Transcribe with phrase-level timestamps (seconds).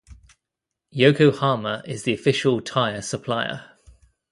[0.89, 3.75] Yokohama is the official tyre supplier.